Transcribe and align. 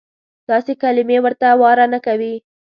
داسې 0.49 0.73
کلیمې 0.81 1.17
ورته 1.21 1.47
واره 1.61 1.85
نه 1.93 1.99
کوي. 2.05 2.35